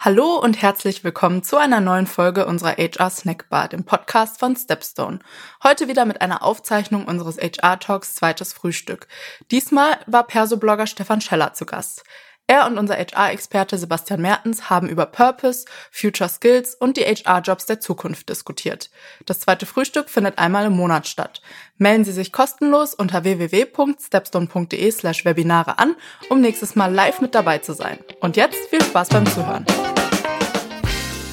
[0.00, 5.18] Hallo und herzlich willkommen zu einer neuen Folge unserer HR Snackbar, dem Podcast von Stepstone.
[5.64, 9.08] Heute wieder mit einer Aufzeichnung unseres HR Talks zweites Frühstück.
[9.50, 12.04] Diesmal war Perso-Blogger Stefan Scheller zu Gast.
[12.50, 17.78] Er und unser HR-Experte Sebastian Mertens haben über Purpose, Future Skills und die HR-Jobs der
[17.78, 18.88] Zukunft diskutiert.
[19.26, 21.42] Das zweite Frühstück findet einmal im Monat statt.
[21.76, 25.94] Melden Sie sich kostenlos unter www.stepstone.de slash Webinare an,
[26.30, 27.98] um nächstes Mal live mit dabei zu sein.
[28.20, 29.66] Und jetzt viel Spaß beim Zuhören.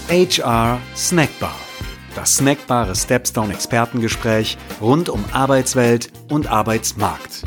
[0.09, 1.55] HR Snackbar.
[2.13, 7.43] Das snackbare Stepstone Expertengespräch rund um Arbeitswelt und Arbeitsmarkt.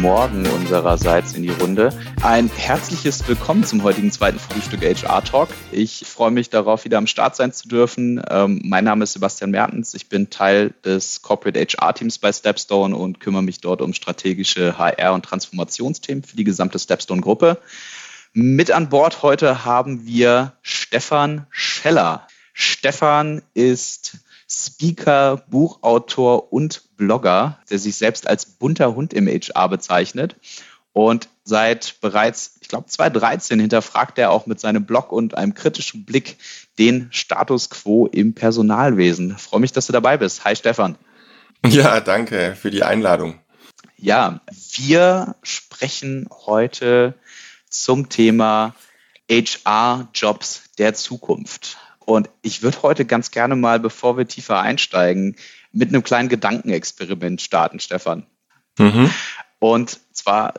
[0.00, 1.88] Morgen unsererseits in die Runde.
[2.22, 5.48] Ein herzliches Willkommen zum heutigen zweiten Frühstück HR Talk.
[5.72, 8.22] Ich freue mich darauf, wieder am Start sein zu dürfen.
[8.28, 9.94] Ähm, mein Name ist Sebastian Mertens.
[9.94, 14.78] Ich bin Teil des Corporate HR Teams bei Stepstone und kümmere mich dort um strategische
[14.78, 17.58] HR- und Transformationsthemen für die gesamte Stepstone Gruppe.
[18.34, 22.26] Mit an Bord heute haben wir Stefan Scheller.
[22.52, 24.18] Stefan ist
[24.48, 30.36] Speaker, Buchautor und Blogger, der sich selbst als bunter Hund im HR bezeichnet.
[30.92, 36.06] Und seit bereits, ich glaube, 2013 hinterfragt er auch mit seinem Blog und einem kritischen
[36.06, 36.38] Blick
[36.78, 39.34] den Status quo im Personalwesen.
[39.36, 40.44] Ich freue mich, dass du dabei bist.
[40.44, 40.96] Hi Stefan.
[41.66, 43.38] Ja, danke für die Einladung.
[43.98, 44.40] Ja,
[44.72, 47.14] wir sprechen heute
[47.68, 48.74] zum Thema
[49.30, 51.78] HR-Jobs der Zukunft.
[52.06, 55.36] Und ich würde heute ganz gerne mal, bevor wir tiefer einsteigen,
[55.72, 58.24] mit einem kleinen Gedankenexperiment starten, Stefan.
[58.78, 59.10] Mhm.
[59.58, 60.54] Und zwar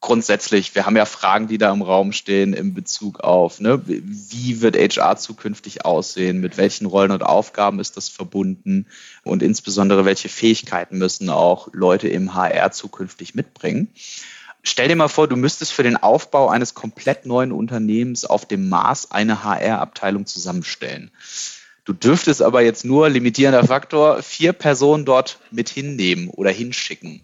[0.00, 4.60] grundsätzlich, wir haben ja Fragen, die da im Raum stehen in Bezug auf, ne, wie
[4.60, 8.86] wird HR zukünftig aussehen, mit welchen Rollen und Aufgaben ist das verbunden
[9.22, 13.88] und insbesondere welche Fähigkeiten müssen auch Leute im HR zukünftig mitbringen.
[14.64, 18.68] Stell dir mal vor, du müsstest für den Aufbau eines komplett neuen Unternehmens auf dem
[18.68, 21.10] Mars eine HR-Abteilung zusammenstellen.
[21.84, 27.22] Du dürftest aber jetzt nur limitierender Faktor vier Personen dort mit hinnehmen oder hinschicken.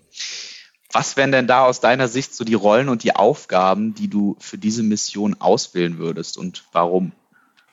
[0.90, 4.36] Was wären denn da aus deiner Sicht so die Rollen und die Aufgaben, die du
[4.40, 7.12] für diese Mission auswählen würdest und warum?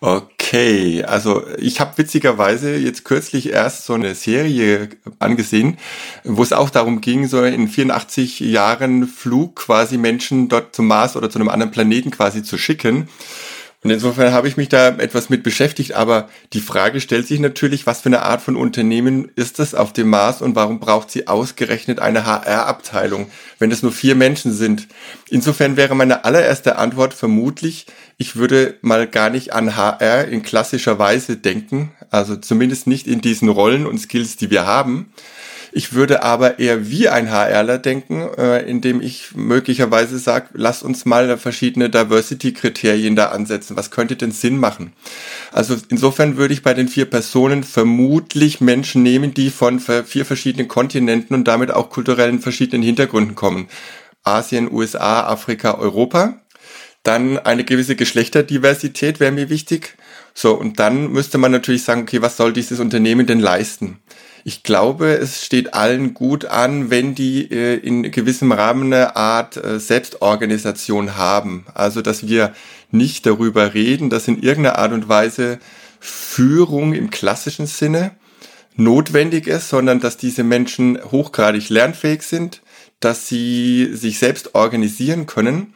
[0.06, 5.78] Okay, also ich habe witzigerweise jetzt kürzlich erst so eine Serie angesehen,
[6.24, 11.16] wo es auch darum ging, so in 84 Jahren Flug quasi Menschen dort zum Mars
[11.16, 13.10] oder zu einem anderen Planeten quasi zu schicken.
[13.86, 17.86] Und insofern habe ich mich da etwas mit beschäftigt, aber die Frage stellt sich natürlich,
[17.86, 21.28] was für eine Art von Unternehmen ist das auf dem Mars und warum braucht sie
[21.28, 23.28] ausgerechnet eine HR-Abteilung,
[23.60, 24.88] wenn es nur vier Menschen sind?
[25.30, 27.86] Insofern wäre meine allererste Antwort vermutlich,
[28.18, 33.22] ich würde mal gar nicht an HR in klassischer Weise denken, also zumindest nicht in
[33.22, 35.14] diesen Rollen und Skills, die wir haben,
[35.76, 41.04] ich würde aber eher wie ein HRler denken, äh, indem ich möglicherweise sage, lass uns
[41.04, 43.76] mal verschiedene Diversity-Kriterien da ansetzen.
[43.76, 44.94] Was könnte denn Sinn machen?
[45.52, 50.70] Also insofern würde ich bei den vier Personen vermutlich Menschen nehmen, die von vier verschiedenen
[50.70, 53.68] Kontinenten und damit auch kulturellen verschiedenen Hintergründen kommen.
[54.24, 56.40] Asien, USA, Afrika, Europa.
[57.04, 59.98] Dann eine gewisse Geschlechterdiversität wäre mir wichtig.
[60.34, 64.00] So, und dann müsste man natürlich sagen, okay, was soll dieses Unternehmen denn leisten?
[64.48, 69.58] Ich glaube, es steht allen gut an, wenn die äh, in gewissem Rahmen eine Art
[69.58, 71.66] äh, Selbstorganisation haben.
[71.74, 72.54] Also, dass wir
[72.92, 75.58] nicht darüber reden, dass in irgendeiner Art und Weise
[76.00, 78.12] Führung im klassischen Sinne
[78.76, 82.62] notwendig ist, sondern dass diese Menschen hochgradig lernfähig sind,
[83.00, 85.74] dass sie sich selbst organisieren können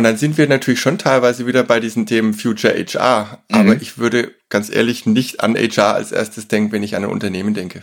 [0.00, 3.42] und dann sind wir natürlich schon teilweise wieder bei diesen Themen Future HR.
[3.52, 3.82] Aber mhm.
[3.82, 7.52] ich würde ganz ehrlich nicht an HR als erstes denken, wenn ich an ein Unternehmen
[7.52, 7.82] denke.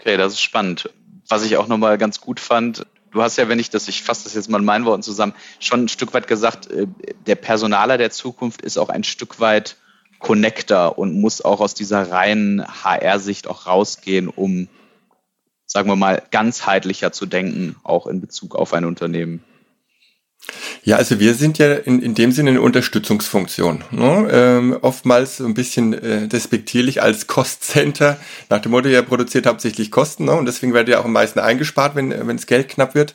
[0.00, 0.90] Okay, das ist spannend.
[1.28, 4.24] Was ich auch nochmal ganz gut fand, du hast ja, wenn ich das, ich fasse
[4.24, 6.88] das jetzt mal in meinen Worten zusammen, schon ein Stück weit gesagt, äh,
[7.28, 9.76] der Personaler der Zukunft ist auch ein Stück weit
[10.18, 14.66] Connector und muss auch aus dieser reinen HR-Sicht auch rausgehen, um,
[15.66, 19.44] sagen wir mal, ganzheitlicher zu denken, auch in Bezug auf ein Unternehmen.
[20.82, 23.84] Ja, also wir sind ja in, in dem Sinne eine Unterstützungsfunktion.
[23.90, 24.28] Ne?
[24.32, 28.18] Ähm, oftmals so ein bisschen äh, despektierlich als Cost-Center.
[28.48, 30.32] Nach dem Motto, ja, produziert hauptsächlich Kosten ne?
[30.32, 33.14] und deswegen werdet ihr auch am meisten eingespart, wenn wenn es Geld knapp wird.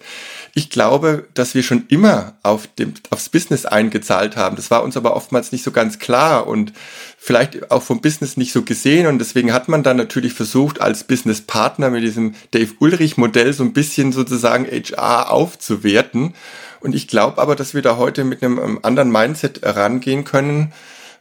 [0.53, 4.55] Ich glaube, dass wir schon immer auf dem, aufs Business eingezahlt haben.
[4.55, 6.73] Das war uns aber oftmals nicht so ganz klar und
[7.17, 9.07] vielleicht auch vom Business nicht so gesehen.
[9.07, 13.73] Und deswegen hat man dann natürlich versucht, als Businesspartner mit diesem Dave Ulrich-Modell so ein
[13.73, 16.35] bisschen sozusagen HR aufzuwerten.
[16.83, 20.74] Und ich glaube aber, dass wir da heute mit einem ähm, anderen Mindset rangehen können,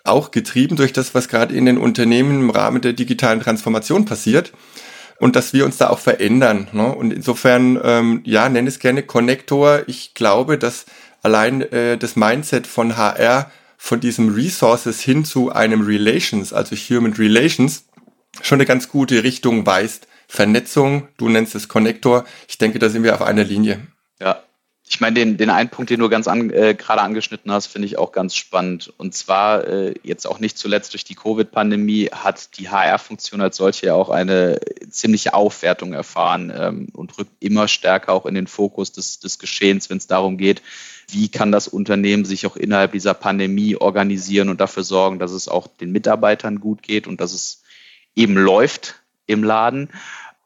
[0.02, 4.52] auch getrieben durch das, was gerade in den Unternehmen im Rahmen der digitalen Transformation passiert.
[5.20, 6.66] und dass wir uns da auch verändern.
[6.72, 6.92] Ne?
[6.92, 9.82] Und insofern, ähm, ja, nenne es gerne Connector.
[9.86, 10.84] Ich glaube, dass
[11.22, 13.48] allein äh, das Mindset von HR
[13.78, 17.84] von diesem Resources hin zu einem Relations, also Human Relations,
[18.42, 20.08] schon eine ganz gute Richtung weist.
[20.26, 22.24] Vernetzung, du nennst es Connector.
[22.48, 23.86] Ich denke, da sind wir auf einer Linie.
[24.20, 24.42] Ja,
[24.92, 27.86] ich meine, den, den einen Punkt, den du ganz an, äh, gerade angeschnitten hast, finde
[27.86, 28.92] ich auch ganz spannend.
[28.98, 33.86] Und zwar äh, jetzt auch nicht zuletzt durch die Covid-Pandemie hat die HR-Funktion als solche
[33.86, 34.60] ja auch eine
[34.90, 39.88] ziemliche Aufwertung erfahren ähm, und rückt immer stärker auch in den Fokus des, des Geschehens,
[39.88, 40.60] wenn es darum geht,
[41.08, 45.48] wie kann das Unternehmen sich auch innerhalb dieser Pandemie organisieren und dafür sorgen, dass es
[45.48, 47.62] auch den Mitarbeitern gut geht und dass es
[48.14, 49.88] eben läuft im Laden.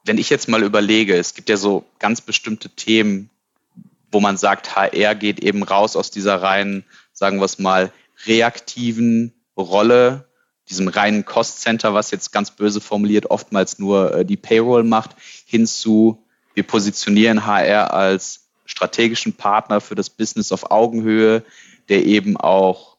[0.04, 3.28] Wenn ich jetzt mal überlege, es gibt ja so ganz bestimmte Themen,
[4.10, 7.92] wo man sagt, HR geht eben raus aus dieser reinen, sagen wir es mal,
[8.26, 10.28] reaktiven Rolle,
[10.68, 15.10] diesem reinen Cost Center, was jetzt ganz böse formuliert oftmals nur äh, die Payroll macht,
[15.44, 16.24] hinzu,
[16.54, 21.44] wir positionieren HR als strategischen Partner für das Business auf Augenhöhe,
[21.88, 22.96] der eben auch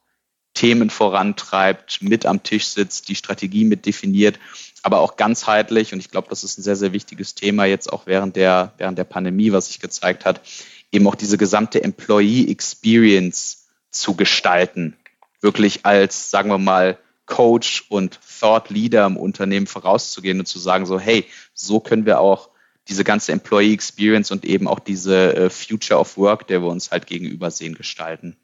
[0.54, 4.40] Themen vorantreibt, mit am Tisch sitzt, die Strategie mit definiert,
[4.82, 5.94] aber auch ganzheitlich.
[5.94, 8.98] Und ich glaube, das ist ein sehr, sehr wichtiges Thema jetzt auch während der, während
[8.98, 10.42] der Pandemie, was sich gezeigt hat,
[10.92, 14.96] eben auch diese gesamte Employee Experience zu gestalten.
[15.42, 20.86] Wirklich als, sagen wir mal, Coach und Thought Leader im Unternehmen vorauszugehen und zu sagen,
[20.86, 22.50] so, hey, so können wir auch
[22.88, 26.92] diese ganze Employee Experience und eben auch diese äh, Future of Work, der wir uns
[26.92, 28.38] halt gegenüber sehen, gestalten.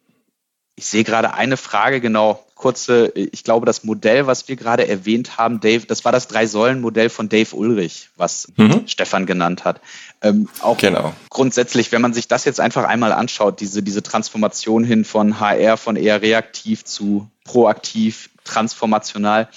[0.76, 5.38] Ich sehe gerade eine Frage, genau, kurze, ich glaube, das Modell, was wir gerade erwähnt
[5.38, 8.88] haben, Dave, das war das Drei-Säulen-Modell von Dave Ulrich, was mhm.
[8.88, 9.82] Stefan genannt hat.
[10.22, 11.14] Ähm, auch genau.
[11.30, 15.76] grundsätzlich, wenn man sich das jetzt einfach einmal anschaut, diese, diese Transformation hin von HR,
[15.76, 19.50] von eher reaktiv zu proaktiv, transformational,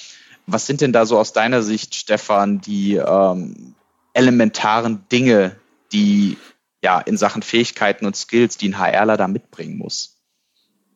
[0.47, 3.75] was sind denn da so aus deiner Sicht, Stefan, die ähm,
[4.15, 5.55] elementaren Dinge,
[5.93, 6.39] die
[6.83, 10.16] ja in Sachen Fähigkeiten und Skills, die ein HRler da mitbringen muss?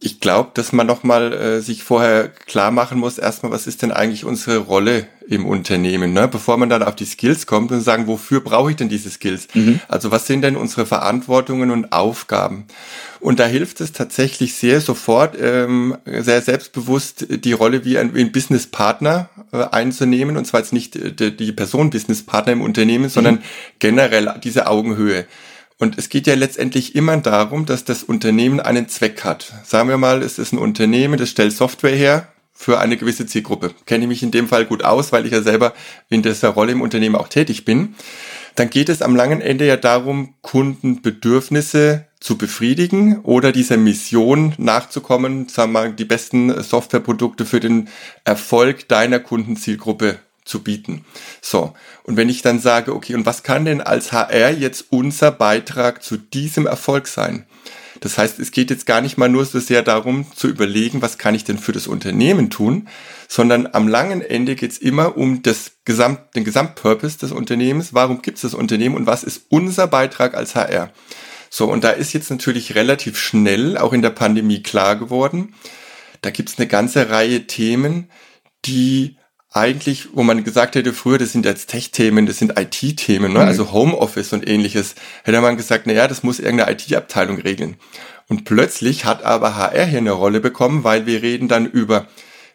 [0.02, 3.92] Ich glaube, dass man nochmal äh, sich vorher klar machen muss, erstmal, was ist denn
[3.92, 6.26] eigentlich unsere Rolle im Unternehmen, ne?
[6.26, 9.46] bevor man dann auf die Skills kommt und sagen, wofür brauche ich denn diese Skills?
[9.52, 9.78] Mhm.
[9.88, 12.64] Also was sind denn unsere Verantwortungen und Aufgaben?
[13.20, 18.22] Und da hilft es tatsächlich sehr sofort, ähm, sehr selbstbewusst die Rolle wie ein, wie
[18.22, 23.10] ein Businesspartner äh, einzunehmen, und zwar jetzt nicht äh, die, die Person Businesspartner im Unternehmen,
[23.10, 23.42] sondern mhm.
[23.78, 25.26] generell diese Augenhöhe.
[25.80, 29.50] Und es geht ja letztendlich immer darum, dass das Unternehmen einen Zweck hat.
[29.64, 33.72] Sagen wir mal, es ist ein Unternehmen, das stellt Software her für eine gewisse Zielgruppe.
[33.86, 35.72] Kenne ich mich in dem Fall gut aus, weil ich ja selber
[36.10, 37.94] in dieser Rolle im Unternehmen auch tätig bin.
[38.56, 45.48] Dann geht es am langen Ende ja darum, Kundenbedürfnisse zu befriedigen oder dieser Mission nachzukommen,
[45.48, 47.88] sagen wir mal, die besten Softwareprodukte für den
[48.24, 51.04] Erfolg deiner Kundenzielgruppe zu bieten.
[51.40, 55.30] So, und wenn ich dann sage, okay, und was kann denn als HR jetzt unser
[55.30, 57.46] Beitrag zu diesem Erfolg sein?
[58.00, 61.18] Das heißt, es geht jetzt gar nicht mal nur so sehr darum zu überlegen, was
[61.18, 62.88] kann ich denn für das Unternehmen tun,
[63.28, 67.92] sondern am langen Ende geht es immer um das Gesamt, den Gesamtpurpose des Unternehmens.
[67.92, 70.90] Warum gibt es das Unternehmen und was ist unser Beitrag als HR?
[71.50, 75.54] So, und da ist jetzt natürlich relativ schnell, auch in der Pandemie klar geworden,
[76.22, 78.10] da gibt es eine ganze Reihe Themen,
[78.64, 79.16] die
[79.52, 83.40] eigentlich, wo man gesagt hätte früher, das sind jetzt Tech-Themen, das sind IT-Themen, ne?
[83.40, 83.46] Mhm.
[83.46, 84.94] also Homeoffice und ähnliches,
[85.24, 87.76] hätte man gesagt, na ja, das muss irgendeine IT-Abteilung regeln.
[88.28, 92.06] Und plötzlich hat aber HR hier eine Rolle bekommen, weil wir reden dann über,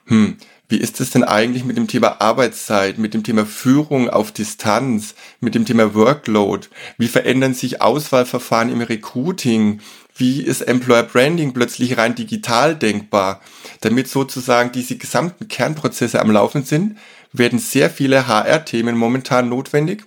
[0.06, 0.38] hm,
[0.70, 5.16] wie ist es denn eigentlich mit dem Thema Arbeitszeit, mit dem Thema Führung auf Distanz,
[5.42, 6.68] mit dem Thema Workload?
[6.98, 9.82] Wie verändern sich Auswahlverfahren im Recruiting?
[10.18, 13.42] Wie ist Employer Branding plötzlich rein digital denkbar?
[13.82, 16.98] Damit sozusagen diese gesamten Kernprozesse am Laufen sind,
[17.34, 20.06] werden sehr viele HR-Themen momentan notwendig.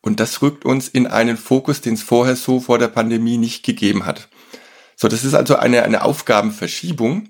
[0.00, 3.64] Und das rückt uns in einen Fokus, den es vorher so vor der Pandemie nicht
[3.64, 4.28] gegeben hat.
[4.94, 7.28] So, das ist also eine, eine Aufgabenverschiebung.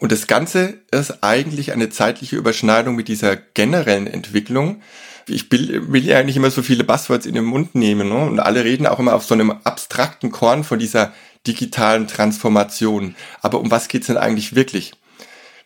[0.00, 4.82] Und das Ganze ist eigentlich eine zeitliche Überschneidung mit dieser generellen Entwicklung,
[5.28, 8.08] ich will, ja nicht immer so viele Buzzwords in den Mund nehmen.
[8.08, 8.18] Ne?
[8.18, 11.12] Und alle reden auch immer auf so einem abstrakten Korn von dieser
[11.46, 13.14] digitalen Transformation.
[13.42, 14.92] Aber um was geht's denn eigentlich wirklich?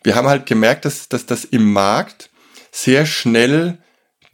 [0.03, 2.29] Wir haben halt gemerkt, dass, dass das im Markt
[2.71, 3.77] sehr schnell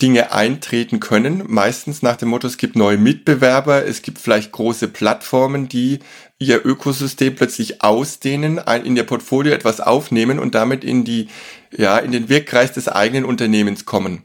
[0.01, 1.43] Dinge eintreten können.
[1.47, 5.99] Meistens nach dem Motto, es gibt neue Mitbewerber, es gibt vielleicht große Plattformen, die
[6.39, 11.27] ihr Ökosystem plötzlich ausdehnen, in ihr Portfolio etwas aufnehmen und damit in die,
[11.75, 14.23] ja, in den Wirkkreis des eigenen Unternehmens kommen.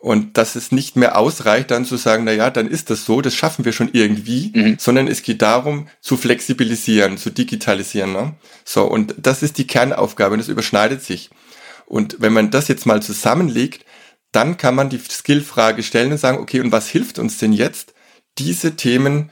[0.00, 3.20] Und dass es nicht mehr ausreicht, dann zu sagen, na ja, dann ist das so,
[3.20, 4.76] das schaffen wir schon irgendwie, mhm.
[4.76, 8.12] sondern es geht darum, zu flexibilisieren, zu digitalisieren.
[8.12, 8.32] Ne?
[8.64, 11.30] So, und das ist die Kernaufgabe und das überschneidet sich.
[11.86, 13.84] Und wenn man das jetzt mal zusammenlegt,
[14.32, 17.94] dann kann man die Skillfrage stellen und sagen, okay, und was hilft uns denn jetzt,
[18.38, 19.30] diese Themen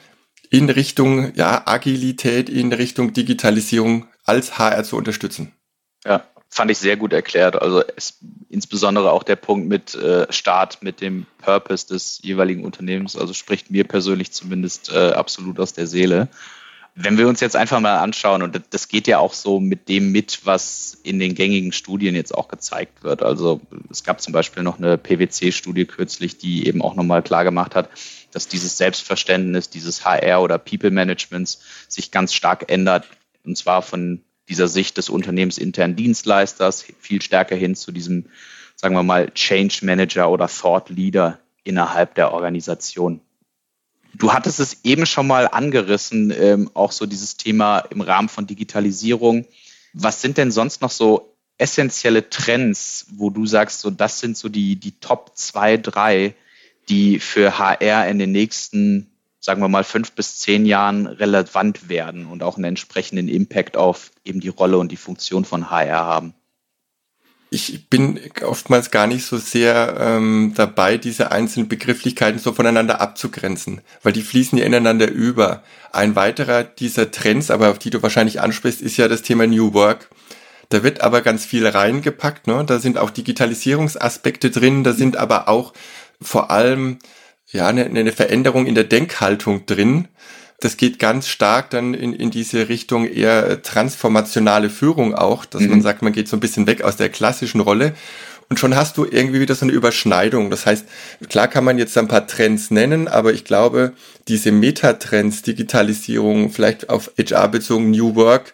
[0.50, 5.52] in Richtung ja, Agilität, in Richtung Digitalisierung als HR zu unterstützen?
[6.04, 7.60] Ja, fand ich sehr gut erklärt.
[7.60, 13.16] Also es, insbesondere auch der Punkt mit äh, Start, mit dem Purpose des jeweiligen Unternehmens,
[13.16, 16.28] also spricht mir persönlich zumindest äh, absolut aus der Seele.
[16.94, 20.12] Wenn wir uns jetzt einfach mal anschauen, und das geht ja auch so mit dem
[20.12, 23.22] mit, was in den gängigen Studien jetzt auch gezeigt wird.
[23.22, 27.74] Also es gab zum Beispiel noch eine PwC-Studie kürzlich, die eben auch nochmal klar gemacht
[27.74, 27.88] hat,
[28.32, 33.06] dass dieses Selbstverständnis, dieses HR oder People Managements sich ganz stark ändert.
[33.44, 38.26] Und zwar von dieser Sicht des unternehmensinternen Dienstleisters viel stärker hin zu diesem,
[38.74, 43.20] sagen wir mal, Change Manager oder Thought Leader innerhalb der Organisation.
[44.14, 48.46] Du hattest es eben schon mal angerissen, ähm, auch so dieses Thema im Rahmen von
[48.46, 49.46] Digitalisierung.
[49.92, 54.48] Was sind denn sonst noch so essentielle Trends, wo du sagst, so das sind so
[54.48, 56.34] die, die Top zwei, drei,
[56.88, 62.26] die für HR in den nächsten sagen wir mal, fünf bis zehn Jahren relevant werden
[62.26, 66.34] und auch einen entsprechenden Impact auf eben die Rolle und die Funktion von HR haben?
[67.52, 73.80] Ich bin oftmals gar nicht so sehr ähm, dabei, diese einzelnen Begrifflichkeiten so voneinander abzugrenzen,
[74.04, 75.64] weil die fließen ja ineinander über.
[75.90, 79.74] Ein weiterer dieser Trends, aber auf die du wahrscheinlich ansprichst, ist ja das Thema New
[79.74, 80.08] Work.
[80.68, 82.46] Da wird aber ganz viel reingepackt.
[82.46, 82.64] Ne?
[82.64, 85.72] Da sind auch Digitalisierungsaspekte drin, da sind aber auch
[86.20, 87.00] vor allem
[87.50, 90.06] ja, eine, eine Veränderung in der Denkhaltung drin.
[90.60, 95.70] Das geht ganz stark dann in, in diese Richtung eher transformationale Führung auch, dass mhm.
[95.70, 97.94] man sagt, man geht so ein bisschen weg aus der klassischen Rolle.
[98.50, 100.50] Und schon hast du irgendwie wieder so eine Überschneidung.
[100.50, 100.84] Das heißt,
[101.28, 103.92] klar kann man jetzt ein paar Trends nennen, aber ich glaube,
[104.26, 108.52] diese Metatrends, Digitalisierung, vielleicht auf HR bezogen, New Work,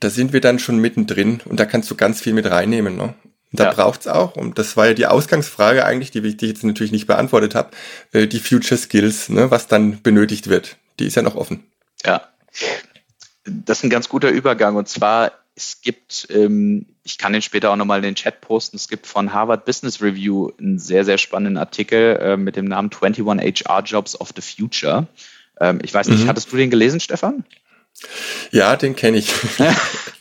[0.00, 2.96] da sind wir dann schon mittendrin und da kannst du ganz viel mit reinnehmen.
[2.96, 3.14] Ne?
[3.52, 3.72] Da ja.
[3.72, 7.54] braucht's auch, und das war ja die Ausgangsfrage eigentlich, die ich jetzt natürlich nicht beantwortet
[7.54, 7.70] habe,
[8.12, 10.76] äh, die Future Skills, ne, was dann benötigt wird.
[10.98, 11.64] Die ist ja noch offen.
[12.04, 12.28] Ja,
[13.44, 14.76] das ist ein ganz guter Übergang.
[14.76, 18.76] Und zwar, es gibt, ähm, ich kann den später auch nochmal in den Chat posten,
[18.76, 22.90] es gibt von Harvard Business Review einen sehr, sehr spannenden Artikel äh, mit dem Namen
[22.92, 25.06] 21 HR Jobs of the Future.
[25.60, 26.28] Ähm, ich weiß nicht, mhm.
[26.28, 27.44] hattest du den gelesen, Stefan?
[28.50, 29.32] Ja, den kenne ich.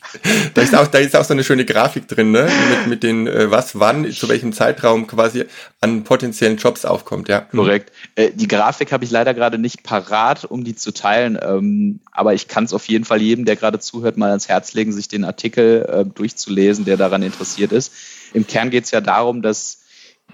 [0.53, 2.50] da, ist auch, da ist auch so eine schöne Grafik drin, ne?
[2.70, 5.46] mit, mit den, äh, was, wann, zu welchem Zeitraum quasi
[5.82, 7.29] an potenziellen Jobs aufkommt.
[7.29, 7.41] Ja.
[7.41, 7.91] Korrekt.
[8.15, 12.34] Äh, die Grafik habe ich leider gerade nicht parat, um die zu teilen, ähm, aber
[12.34, 15.08] ich kann es auf jeden Fall jedem, der gerade zuhört, mal ans Herz legen, sich
[15.08, 17.93] den Artikel äh, durchzulesen, der daran interessiert ist.
[18.34, 19.84] Im Kern geht es ja darum, dass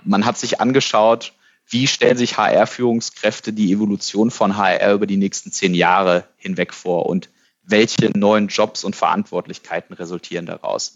[0.03, 1.33] man hat sich angeschaut,
[1.67, 7.05] wie stellen sich HR-Führungskräfte die Evolution von HR über die nächsten zehn Jahre hinweg vor
[7.05, 7.29] und
[7.69, 10.95] welche neuen Jobs und Verantwortlichkeiten resultieren daraus.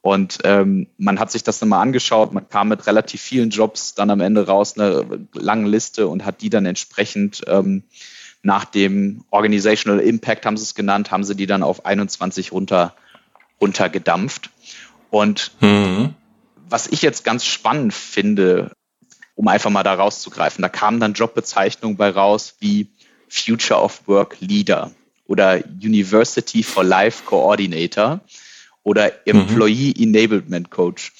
[0.00, 3.94] Und ähm, man hat sich das dann mal angeschaut, man kam mit relativ vielen Jobs
[3.94, 7.84] dann am Ende raus, eine lange Liste und hat die dann entsprechend ähm,
[8.42, 12.96] nach dem Organizational Impact, haben sie es genannt, haben sie die dann auf 21 runter,
[13.60, 14.50] runtergedampft.
[15.10, 16.14] Und mhm.
[16.68, 18.72] was ich jetzt ganz spannend finde,
[19.36, 22.90] um einfach mal da rauszugreifen, da kamen dann Jobbezeichnungen bei raus wie
[23.28, 24.90] Future of Work Leader
[25.26, 28.20] oder University for Life Coordinator
[28.82, 30.14] oder Employee mhm.
[30.14, 31.12] Enablement Coach.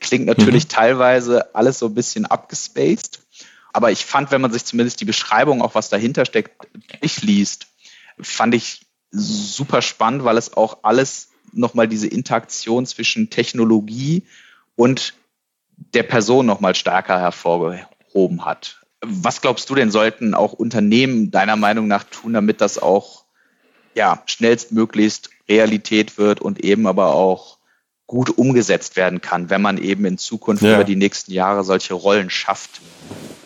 [0.00, 0.68] Klingt natürlich mhm.
[0.68, 3.20] teilweise alles so ein bisschen abgespaced,
[3.72, 6.68] aber ich fand, wenn man sich zumindest die Beschreibung, auch was dahinter steckt,
[7.00, 7.68] durchliest,
[8.20, 14.24] fand ich super spannend, weil es auch alles nochmal diese Interaktion zwischen Technologie
[14.76, 15.14] und
[15.94, 18.80] der Person nochmal stärker hervorgehoben hat.
[19.00, 23.21] Was glaubst du denn, sollten auch Unternehmen deiner Meinung nach tun, damit das auch
[23.94, 27.58] ja, schnellstmöglichst Realität wird und eben aber auch
[28.06, 30.74] gut umgesetzt werden kann, wenn man eben in Zukunft ja.
[30.74, 32.82] über die nächsten Jahre solche Rollen schafft.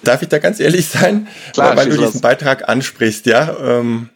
[0.02, 1.28] Darf ich da ganz ehrlich sein?
[1.52, 2.20] Klar, weil du diesen.
[2.20, 3.56] Beitrag ansprichst, ja.
[3.60, 4.10] Ähm,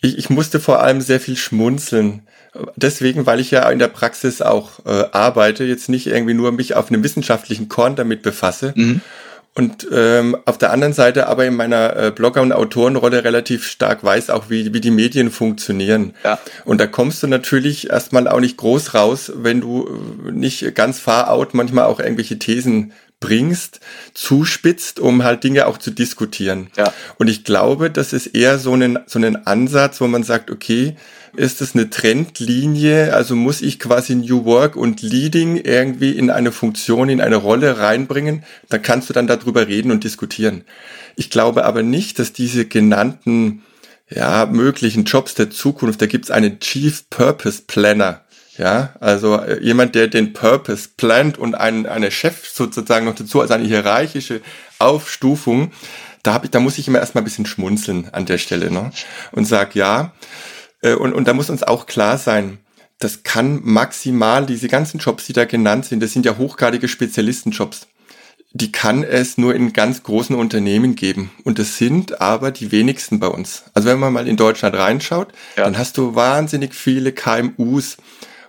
[0.00, 2.26] ich, ich musste vor allem sehr viel schmunzeln.
[2.74, 6.74] Deswegen, weil ich ja in der Praxis auch äh, arbeite, jetzt nicht irgendwie nur mich
[6.74, 8.72] auf einem wissenschaftlichen Korn damit befasse.
[8.74, 9.00] Mhm.
[9.56, 14.04] Und ähm, auf der anderen Seite aber in meiner äh, Blogger- und Autorenrolle relativ stark
[14.04, 16.12] weiß auch, wie, wie die Medien funktionieren.
[16.24, 16.38] Ja.
[16.66, 19.88] Und da kommst du natürlich erstmal auch nicht groß raus, wenn du
[20.26, 23.80] äh, nicht ganz far out manchmal auch irgendwelche Thesen bringst,
[24.12, 26.68] zuspitzt, um halt Dinge auch zu diskutieren.
[26.76, 26.92] Ja.
[27.16, 30.96] Und ich glaube, das ist eher so einen, so einen Ansatz, wo man sagt, okay,
[31.36, 33.14] ist es eine Trendlinie?
[33.14, 37.78] Also muss ich quasi New Work und Leading irgendwie in eine Funktion, in eine Rolle
[37.78, 38.44] reinbringen?
[38.68, 40.64] Dann kannst du dann darüber reden und diskutieren.
[41.16, 43.62] Ich glaube aber nicht, dass diese genannten
[44.08, 48.22] ja, möglichen Jobs der Zukunft, da gibt's einen Chief Purpose Planner,
[48.56, 53.40] Ja, also äh, jemand, der den Purpose plant und ein, eine Chef sozusagen noch dazu
[53.40, 54.40] als eine hierarchische
[54.78, 55.72] Aufstufung,
[56.22, 58.90] da, hab ich, da muss ich immer erstmal ein bisschen schmunzeln an der Stelle ne?
[59.32, 60.12] und sag ja.
[60.82, 62.58] Äh, und, und da muss uns auch klar sein,
[62.98, 67.86] das kann maximal, diese ganzen Jobs, die da genannt sind, das sind ja hochgradige Spezialistenjobs
[68.56, 71.30] die kann es nur in ganz großen Unternehmen geben.
[71.44, 73.64] Und das sind aber die wenigsten bei uns.
[73.74, 75.64] Also wenn man mal in Deutschland reinschaut, ja.
[75.64, 77.96] dann hast du wahnsinnig viele KMUs.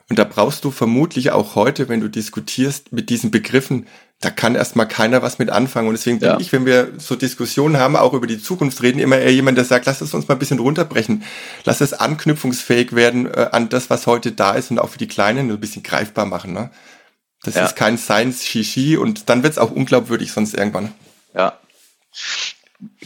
[0.09, 3.87] Und da brauchst du vermutlich auch heute, wenn du diskutierst mit diesen Begriffen,
[4.19, 5.87] da kann erstmal keiner was mit anfangen.
[5.87, 6.33] Und deswegen ja.
[6.33, 9.57] bin ich, wenn wir so Diskussionen haben, auch über die Zukunft reden, immer eher jemand,
[9.57, 11.23] der sagt, lass es uns mal ein bisschen runterbrechen.
[11.65, 15.07] Lass es anknüpfungsfähig werden äh, an das, was heute da ist und auch für die
[15.07, 16.51] Kleinen ein bisschen greifbar machen.
[16.51, 16.71] Ne?
[17.43, 17.65] Das ja.
[17.65, 20.93] ist kein Science-Shishi und dann wird es auch unglaubwürdig sonst irgendwann.
[21.35, 21.59] Ja.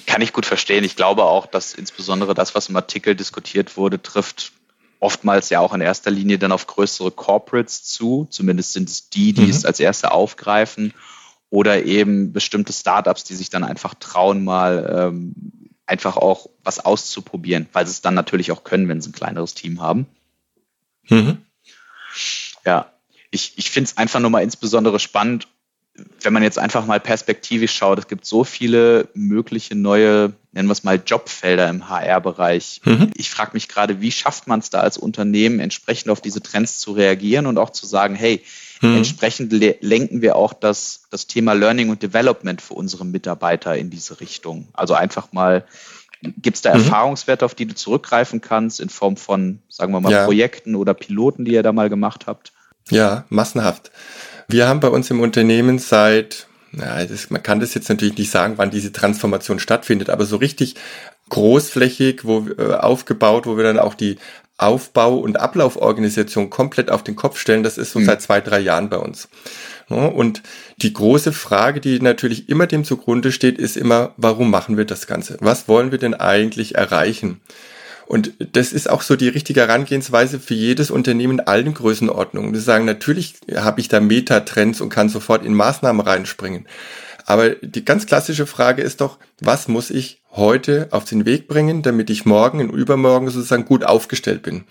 [0.05, 0.85] Kann ich gut verstehen.
[0.85, 4.53] Ich glaube auch, dass insbesondere das, was im Artikel diskutiert wurde, trifft
[5.01, 8.27] oftmals ja auch in erster Linie dann auf größere Corporates zu.
[8.29, 9.49] Zumindest sind es die, die mhm.
[9.49, 10.93] es als erste aufgreifen.
[11.49, 15.33] Oder eben bestimmte Startups, die sich dann einfach trauen, mal ähm,
[15.85, 19.53] einfach auch was auszuprobieren, weil sie es dann natürlich auch können, wenn sie ein kleineres
[19.55, 20.05] Team haben.
[21.09, 21.39] Mhm.
[22.63, 22.93] Ja,
[23.31, 25.47] ich, ich finde es einfach nur mal insbesondere spannend,
[26.21, 30.73] wenn man jetzt einfach mal perspektivisch schaut, es gibt so viele mögliche neue, nennen wir
[30.73, 32.81] es mal, Jobfelder im HR-Bereich.
[32.85, 33.11] Mhm.
[33.15, 36.79] Ich frage mich gerade, wie schafft man es da als Unternehmen, entsprechend auf diese Trends
[36.79, 38.43] zu reagieren und auch zu sagen, hey,
[38.81, 38.97] mhm.
[38.97, 44.19] entsprechend lenken wir auch das, das Thema Learning und Development für unsere Mitarbeiter in diese
[44.19, 44.67] Richtung.
[44.73, 45.65] Also einfach mal,
[46.21, 46.83] gibt es da mhm.
[46.83, 50.25] Erfahrungswerte, auf die du zurückgreifen kannst, in Form von, sagen wir mal, ja.
[50.25, 52.53] Projekten oder Piloten, die ihr da mal gemacht habt?
[52.89, 53.91] Ja, massenhaft.
[54.47, 58.31] Wir haben bei uns im Unternehmen seit, na, das, man kann das jetzt natürlich nicht
[58.31, 60.75] sagen, wann diese Transformation stattfindet, aber so richtig
[61.29, 64.17] großflächig, wo äh, aufgebaut, wo wir dann auch die
[64.57, 68.05] Aufbau- und Ablauforganisation komplett auf den Kopf stellen, das ist so mhm.
[68.05, 69.27] seit zwei, drei Jahren bei uns.
[69.89, 70.43] Und
[70.77, 75.07] die große Frage, die natürlich immer dem zugrunde steht, ist immer, warum machen wir das
[75.07, 75.37] Ganze?
[75.41, 77.41] Was wollen wir denn eigentlich erreichen?
[78.05, 82.53] Und das ist auch so die richtige Herangehensweise für jedes Unternehmen in allen Größenordnungen.
[82.53, 86.67] Wir sagen, natürlich habe ich da Metatrends und kann sofort in Maßnahmen reinspringen.
[87.25, 91.81] Aber die ganz klassische Frage ist doch, was muss ich heute auf den Weg bringen,
[91.81, 94.65] damit ich morgen und übermorgen sozusagen gut aufgestellt bin?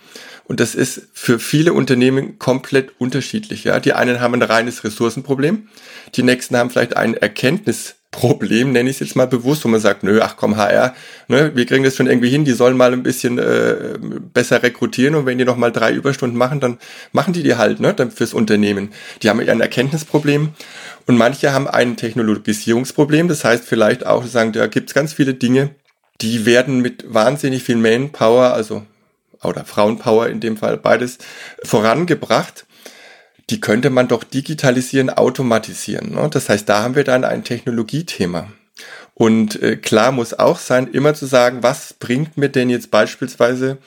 [0.45, 3.63] Und das ist für viele Unternehmen komplett unterschiedlich.
[3.63, 5.69] Ja, die einen haben ein reines Ressourcenproblem,
[6.15, 9.79] die nächsten haben vielleicht ein Erkenntnis Problem, nenne ich es jetzt mal bewusst, wo man
[9.79, 10.93] sagt, nö, ach komm, HR,
[11.29, 13.97] ne, wir kriegen das schon irgendwie hin, die sollen mal ein bisschen äh,
[14.33, 16.77] besser rekrutieren und wenn die noch mal drei Überstunden machen, dann
[17.13, 18.89] machen die die halt ne, dann fürs Unternehmen.
[19.23, 20.49] Die haben ja ein Erkenntnisproblem
[21.07, 25.69] und manche haben ein Technologisierungsproblem, das heißt vielleicht auch sagen, da gibt's ganz viele Dinge,
[26.19, 28.85] die werden mit wahnsinnig viel Manpower, also
[29.41, 31.17] oder Frauenpower in dem Fall beides,
[31.63, 32.65] vorangebracht
[33.51, 36.15] die könnte man doch digitalisieren, automatisieren.
[36.15, 36.29] Ne?
[36.31, 38.47] Das heißt, da haben wir dann ein Technologiethema.
[39.13, 43.77] Und äh, klar muss auch sein, immer zu sagen, was bringt mir denn jetzt beispielsweise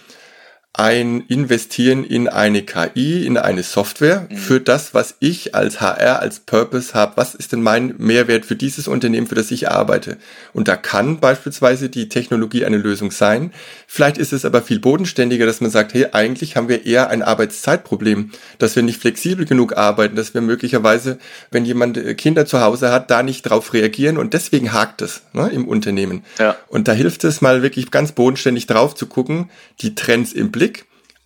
[0.76, 4.36] ein Investieren in eine KI, in eine Software mhm.
[4.36, 7.12] für das, was ich als HR, als Purpose habe.
[7.14, 10.16] Was ist denn mein Mehrwert für dieses Unternehmen, für das ich arbeite?
[10.52, 13.52] Und da kann beispielsweise die Technologie eine Lösung sein.
[13.86, 17.22] Vielleicht ist es aber viel bodenständiger, dass man sagt, hey, eigentlich haben wir eher ein
[17.22, 21.18] Arbeitszeitproblem, dass wir nicht flexibel genug arbeiten, dass wir möglicherweise,
[21.52, 25.22] wenn jemand äh, Kinder zu Hause hat, da nicht drauf reagieren und deswegen hakt es
[25.34, 26.24] ne, im Unternehmen.
[26.40, 26.56] Ja.
[26.66, 30.63] Und da hilft es mal wirklich ganz bodenständig drauf zu gucken, die Trends im Blick
[30.63, 30.63] Blick,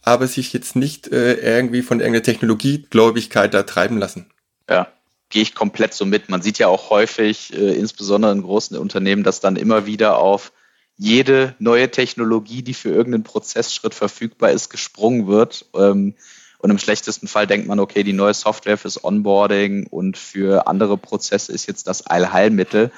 [0.08, 4.26] aber sich jetzt nicht äh, irgendwie von irgendeiner Technologiegläubigkeit da treiben lassen.
[4.68, 4.88] Ja,
[5.30, 6.28] gehe ich komplett so mit.
[6.28, 10.52] Man sieht ja auch häufig, äh, insbesondere in großen Unternehmen, dass dann immer wieder auf
[10.96, 15.66] jede neue Technologie, die für irgendeinen Prozessschritt verfügbar ist, gesprungen wird.
[15.74, 16.14] Ähm,
[16.60, 20.98] und im schlechtesten Fall denkt man, okay, die neue Software fürs Onboarding und für andere
[20.98, 22.90] Prozesse ist jetzt das Allheilmittel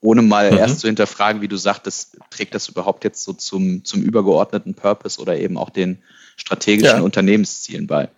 [0.00, 0.58] ohne mal mhm.
[0.58, 5.20] erst zu hinterfragen, wie du sagtest, trägt das überhaupt jetzt so zum, zum übergeordneten Purpose
[5.20, 6.02] oder eben auch den
[6.38, 7.02] strategischen ja.
[7.02, 8.08] Unternehmenszielen bei.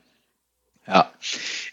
[0.86, 1.12] Ja.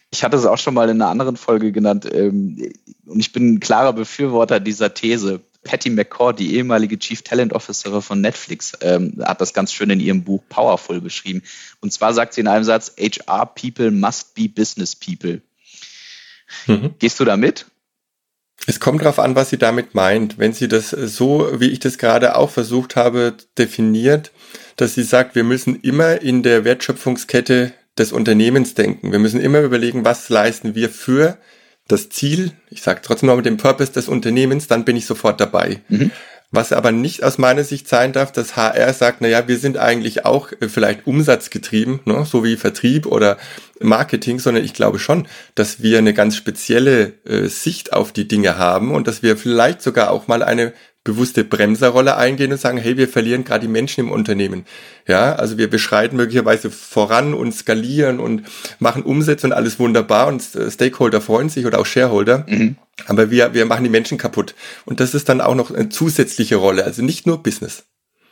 [0.10, 2.74] Ich hatte es auch schon mal in einer anderen Folge genannt ähm,
[3.06, 5.42] und ich bin ein klarer Befürworter dieser These.
[5.64, 10.00] Patty McCord, die ehemalige Chief Talent Officerin von Netflix, ähm, hat das ganz schön in
[10.00, 11.44] ihrem Buch Powerful beschrieben.
[11.82, 15.42] Und zwar sagt sie in einem Satz, HR People must be Business People.
[16.68, 16.96] Mhm.
[17.00, 17.66] Gehst du da mit?
[18.68, 20.38] Es kommt darauf an, was sie damit meint.
[20.38, 24.32] Wenn sie das so, wie ich das gerade auch versucht habe, definiert,
[24.76, 29.14] dass sie sagt, wir müssen immer in der Wertschöpfungskette des Unternehmens denken.
[29.14, 31.38] Wir müssen immer überlegen, was leisten wir für
[31.88, 35.40] das Ziel, ich sage trotzdem noch mit dem Purpose des Unternehmens, dann bin ich sofort
[35.40, 35.80] dabei.
[35.88, 36.12] Mhm.
[36.50, 39.78] Was aber nicht aus meiner Sicht sein darf, dass HR sagt, na ja, wir sind
[39.78, 43.38] eigentlich auch äh, vielleicht umsatzgetrieben, ne, so wie Vertrieb oder
[43.82, 48.58] Marketing, sondern ich glaube schon, dass wir eine ganz spezielle äh, Sicht auf die Dinge
[48.58, 50.74] haben und dass wir vielleicht sogar auch mal eine
[51.08, 54.66] bewusste Bremserrolle eingehen und sagen, hey, wir verlieren gerade die Menschen im Unternehmen.
[55.08, 58.44] Ja, also wir beschreiten möglicherweise voran und skalieren und
[58.80, 62.46] machen Umsätze und alles wunderbar und Stakeholder freuen sich oder auch Shareholder.
[62.48, 62.76] Mhm.
[63.06, 64.54] Aber wir, wir machen die Menschen kaputt.
[64.86, 67.86] Und das ist dann auch noch eine zusätzliche Rolle, also nicht nur Business.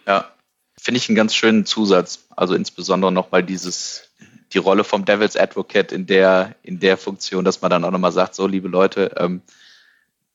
[0.06, 0.30] Ja,
[0.78, 2.26] finde ich einen ganz schönen Zusatz.
[2.36, 4.10] Also insbesondere nochmal dieses,
[4.52, 8.12] die Rolle vom Devil's Advocate in der, in der Funktion, dass man dann auch nochmal
[8.12, 9.42] sagt, so liebe Leute, ähm,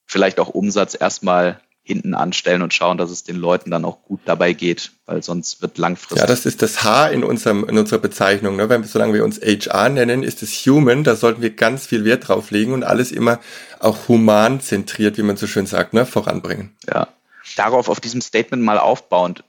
[0.07, 4.21] vielleicht auch Umsatz erstmal hinten anstellen und schauen, dass es den Leuten dann auch gut
[4.25, 6.19] dabei geht, weil sonst wird langfristig.
[6.21, 8.57] Ja, das ist das H in unserem in unserer Bezeichnung.
[8.57, 8.69] Ne?
[8.69, 11.05] Wenn, solange wir uns HR nennen, ist es Human.
[11.05, 13.41] Da sollten wir ganz viel Wert drauf legen und alles immer
[13.81, 16.77] auch human zentriert, wie man so schön sagt, ne, voranbringen.
[16.87, 17.09] Ja.
[17.57, 19.43] Darauf auf diesem Statement mal aufbauend,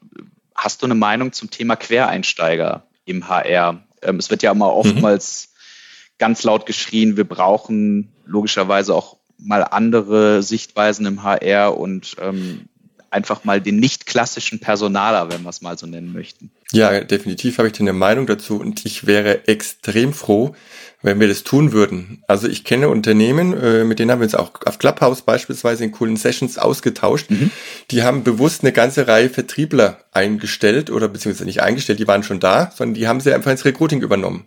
[0.56, 3.84] hast du eine Meinung zum Thema Quereinsteiger im HR?
[4.02, 4.78] Ähm, es wird ja immer mhm.
[4.78, 6.15] oftmals mhm.
[6.17, 12.70] ganz laut geschrien, wir brauchen logischerweise auch mal andere Sichtweisen im HR und ähm,
[13.12, 16.50] einfach mal den nicht klassischen Personaler, wenn wir es mal so nennen möchten.
[16.72, 20.56] Ja, definitiv habe ich eine Meinung dazu und ich wäre extrem froh,
[21.02, 22.24] wenn wir das tun würden.
[22.28, 25.92] Also ich kenne Unternehmen, äh, mit denen haben wir uns auch auf Clubhouse beispielsweise in
[25.92, 27.30] coolen Sessions ausgetauscht.
[27.30, 27.52] Mhm.
[27.92, 32.40] Die haben bewusst eine ganze Reihe Vertriebler eingestellt oder beziehungsweise nicht eingestellt, die waren schon
[32.40, 34.46] da, sondern die haben sie einfach ins Recruiting übernommen.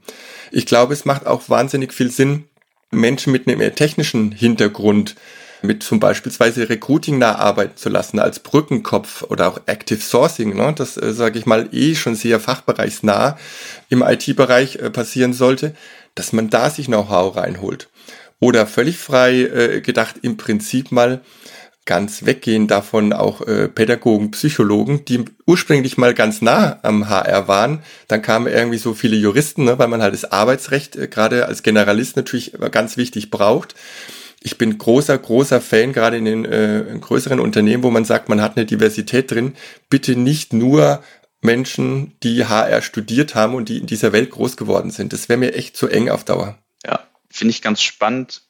[0.51, 2.45] Ich glaube, es macht auch wahnsinnig viel Sinn,
[2.95, 5.15] Menschen mit einem eher technischen Hintergrund
[5.65, 10.73] mit zum beispielsweise Recruiting nah arbeiten zu lassen als Brückenkopf oder auch Active Sourcing, ne,
[10.77, 13.39] das äh, sage ich mal eh schon sehr fachbereichsnah
[13.89, 15.75] im IT-Bereich äh, passieren sollte,
[16.15, 17.89] dass man da sich Know-how reinholt.
[18.41, 21.23] Oder völlig frei äh, gedacht im Prinzip mal
[21.87, 27.83] ganz weggehen davon auch äh, Pädagogen, Psychologen, die ursprünglich mal ganz nah am HR waren.
[28.09, 31.63] Dann kamen irgendwie so viele Juristen, ne, weil man halt das Arbeitsrecht äh, gerade als
[31.63, 33.75] Generalist natürlich ganz wichtig braucht.
[34.43, 38.41] Ich bin großer, großer Fan, gerade in den äh, größeren Unternehmen, wo man sagt, man
[38.41, 39.55] hat eine Diversität drin.
[39.89, 41.03] Bitte nicht nur
[41.41, 45.13] Menschen, die HR studiert haben und die in dieser Welt groß geworden sind.
[45.13, 46.59] Das wäre mir echt zu eng auf Dauer.
[46.87, 48.43] Ja, finde ich ganz spannend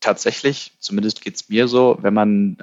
[0.00, 2.56] tatsächlich, zumindest geht es mir so, wenn man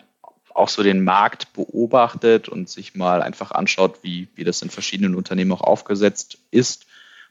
[0.57, 5.15] auch so den Markt beobachtet und sich mal einfach anschaut, wie, wie das in verschiedenen
[5.15, 6.85] Unternehmen auch aufgesetzt ist.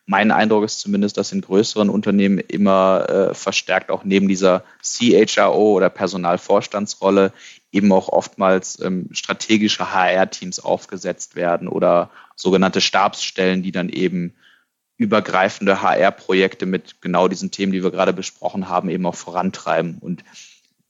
[0.07, 5.73] Mein Eindruck ist zumindest, dass in größeren Unternehmen immer äh, verstärkt auch neben dieser CHRO
[5.73, 7.33] oder Personalvorstandsrolle
[7.73, 14.35] eben auch oftmals ähm, strategische HR-Teams aufgesetzt werden oder sogenannte Stabsstellen, die dann eben
[14.97, 19.99] übergreifende HR-Projekte mit genau diesen Themen, die wir gerade besprochen haben, eben auch vorantreiben.
[19.99, 20.23] Und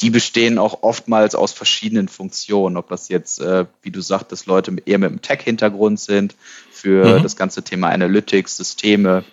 [0.01, 4.77] die bestehen auch oftmals aus verschiedenen Funktionen, ob das jetzt, äh, wie du sagtest, Leute
[4.85, 6.35] eher mit einem Tech-Hintergrund sind
[6.71, 7.23] für mhm.
[7.23, 9.25] das ganze Thema Analytics, Systeme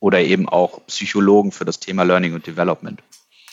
[0.00, 3.00] oder eben auch Psychologen für das Thema Learning und Development.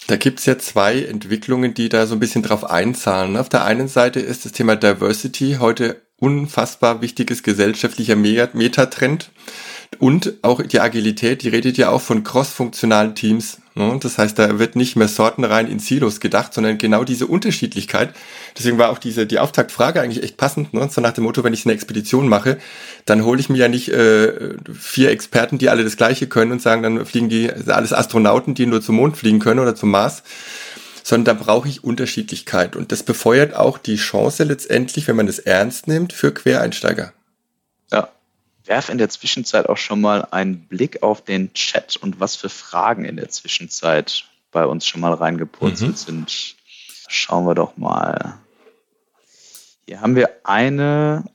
[0.08, 3.38] Da gibt's ja zwei Entwicklungen, die da so ein bisschen drauf einzahlen.
[3.38, 9.32] Auf der einen Seite ist das Thema Diversity heute unfassbar wichtiges gesellschaftlicher Metatrend.
[10.00, 13.60] Und auch die Agilität, die redet ja auch von cross-funktionalen Teams.
[13.76, 13.98] Ne?
[14.02, 18.16] Das heißt, da wird nicht mehr sortenrein in Silos gedacht, sondern genau diese Unterschiedlichkeit.
[18.58, 20.74] Deswegen war auch diese die Auftaktfrage eigentlich echt passend.
[20.74, 20.88] Ne?
[20.90, 22.58] So nach dem Motto, wenn ich eine Expedition mache,
[23.06, 26.62] dann hole ich mir ja nicht äh, vier Experten, die alle das Gleiche können und
[26.62, 30.24] sagen, dann fliegen die alles Astronauten, die nur zum Mond fliegen können oder zum Mars
[31.08, 32.76] sondern da brauche ich Unterschiedlichkeit.
[32.76, 37.14] Und das befeuert auch die Chance letztendlich, wenn man es ernst nimmt, für Quereinsteiger.
[37.92, 38.10] Ja,
[38.68, 42.50] werf in der Zwischenzeit auch schon mal einen Blick auf den Chat und was für
[42.50, 45.96] Fragen in der Zwischenzeit bei uns schon mal reingepurzelt mhm.
[45.96, 46.56] sind.
[47.08, 48.40] Schauen wir doch mal.
[49.88, 51.26] Hier haben wir eine,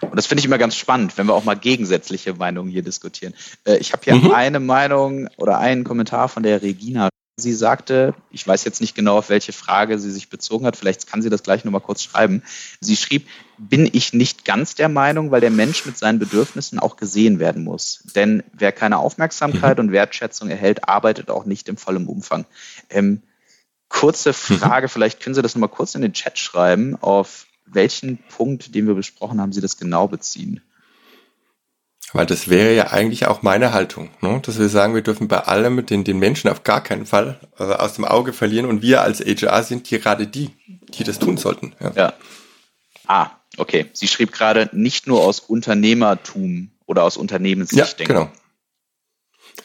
[0.00, 3.34] und das finde ich immer ganz spannend, wenn wir auch mal gegensätzliche Meinungen hier diskutieren.
[3.64, 4.32] Äh, ich habe hier mhm.
[4.32, 7.08] eine Meinung oder einen Kommentar von der Regina
[7.40, 11.06] Sie sagte, ich weiß jetzt nicht genau, auf welche Frage sie sich bezogen hat, vielleicht
[11.06, 12.42] kann sie das gleich nochmal kurz schreiben.
[12.80, 13.26] Sie schrieb,
[13.58, 17.64] bin ich nicht ganz der Meinung, weil der Mensch mit seinen Bedürfnissen auch gesehen werden
[17.64, 18.04] muss.
[18.14, 19.86] Denn wer keine Aufmerksamkeit mhm.
[19.86, 22.46] und Wertschätzung erhält, arbeitet auch nicht im vollen Umfang.
[22.88, 23.22] Ähm,
[23.88, 24.34] kurze mhm.
[24.34, 24.90] Frage, mhm.
[24.90, 28.94] vielleicht können Sie das nochmal kurz in den Chat schreiben, auf welchen Punkt, den wir
[28.94, 30.60] besprochen haben, Sie das genau beziehen.
[32.12, 34.40] Weil das wäre ja eigentlich auch meine Haltung, ne?
[34.44, 37.74] dass wir sagen, wir dürfen bei allem den, den Menschen auf gar keinen Fall also
[37.74, 41.74] aus dem Auge verlieren und wir als HR sind gerade die, die das tun sollten.
[41.78, 41.92] Ja.
[41.94, 42.12] ja.
[43.06, 43.86] Ah, okay.
[43.92, 48.00] Sie schrieb gerade nicht nur aus Unternehmertum oder aus Unternehmenssicht.
[48.00, 48.30] Ja, genau.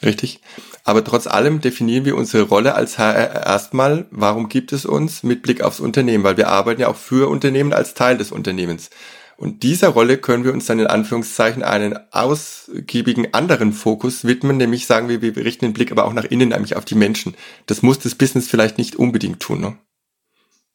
[0.04, 0.40] Richtig.
[0.84, 5.42] Aber trotz allem definieren wir unsere Rolle als HR erstmal, warum gibt es uns mit
[5.42, 8.90] Blick aufs Unternehmen, weil wir arbeiten ja auch für Unternehmen als Teil des Unternehmens.
[9.36, 14.86] Und dieser Rolle können wir uns dann in Anführungszeichen einen ausgiebigen anderen Fokus widmen, nämlich
[14.86, 17.34] sagen wir, wir richten den Blick aber auch nach innen, nämlich auf die Menschen.
[17.66, 19.60] Das muss das Business vielleicht nicht unbedingt tun.
[19.60, 19.78] Ne?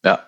[0.04, 0.20] Ja.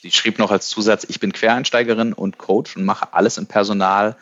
[0.00, 4.16] Sie schrieb noch als Zusatz, ich bin Quereinsteigerin und Coach und mache alles im Personal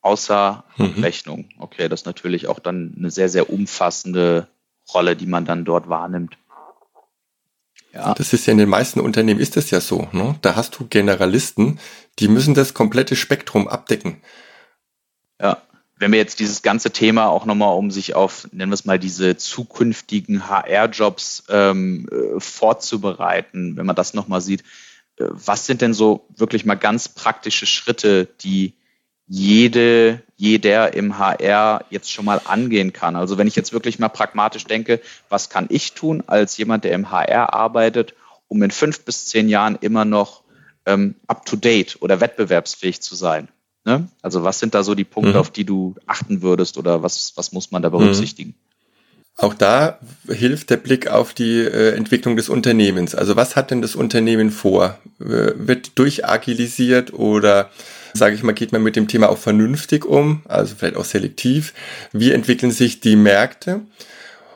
[0.00, 1.02] außer mhm.
[1.02, 1.48] Rechnung.
[1.58, 4.46] Okay, das ist natürlich auch dann eine sehr, sehr umfassende
[4.92, 6.36] Rolle, die man dann dort wahrnimmt.
[7.94, 8.14] Ja.
[8.14, 10.08] Das ist ja in den meisten Unternehmen ist das ja so.
[10.12, 10.36] Ne?
[10.42, 11.78] Da hast du Generalisten,
[12.18, 14.20] die müssen das komplette Spektrum abdecken.
[15.40, 15.62] Ja,
[15.98, 18.98] wenn wir jetzt dieses ganze Thema auch nochmal, um sich auf, nennen wir es mal,
[18.98, 24.62] diese zukünftigen HR-Jobs ähm, äh, vorzubereiten, wenn man das nochmal sieht,
[25.16, 28.74] äh, was sind denn so wirklich mal ganz praktische Schritte, die
[29.26, 33.16] jede, jeder im HR jetzt schon mal angehen kann.
[33.16, 36.92] Also wenn ich jetzt wirklich mal pragmatisch denke, was kann ich tun als jemand, der
[36.92, 38.14] im HR arbeitet,
[38.48, 40.42] um in fünf bis zehn Jahren immer noch
[40.86, 43.48] ähm, up-to-date oder wettbewerbsfähig zu sein?
[43.84, 44.08] Ne?
[44.22, 45.38] Also was sind da so die Punkte, mhm.
[45.38, 48.54] auf die du achten würdest oder was, was muss man da berücksichtigen?
[49.36, 53.14] Auch da hilft der Blick auf die äh, Entwicklung des Unternehmens.
[53.14, 54.98] Also was hat denn das Unternehmen vor?
[55.20, 57.70] Äh, wird durchagilisiert oder
[58.12, 61.74] sage ich mal, geht man mit dem Thema auch vernünftig um, also vielleicht auch selektiv.
[62.12, 63.80] Wie entwickeln sich die Märkte?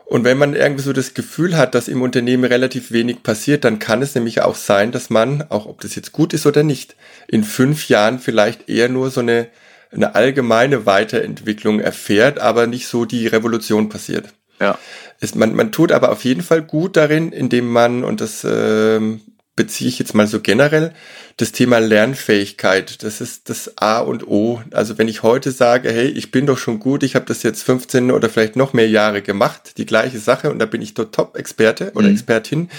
[0.07, 3.79] Und wenn man irgendwie so das Gefühl hat, dass im Unternehmen relativ wenig passiert, dann
[3.79, 6.97] kann es nämlich auch sein, dass man, auch ob das jetzt gut ist oder nicht,
[7.27, 9.49] in fünf Jahren vielleicht eher nur so eine,
[9.91, 14.33] eine allgemeine Weiterentwicklung erfährt, aber nicht so die Revolution passiert.
[14.61, 14.79] Ja.
[15.21, 19.21] Es, man, man tut aber auf jeden Fall gut darin, indem man, und das ähm,
[19.57, 20.93] beziehe ich jetzt mal so generell
[21.37, 23.03] das Thema Lernfähigkeit.
[23.03, 24.63] Das ist das A und O.
[24.71, 27.65] Also wenn ich heute sage, hey, ich bin doch schon gut, ich habe das jetzt
[27.65, 31.15] 15 oder vielleicht noch mehr Jahre gemacht, die gleiche Sache und da bin ich dort
[31.15, 32.15] Top-Experte oder mhm.
[32.15, 32.71] Expertin,